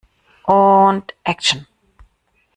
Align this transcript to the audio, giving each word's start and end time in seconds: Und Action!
Und 0.47 1.13
Action! 1.23 1.67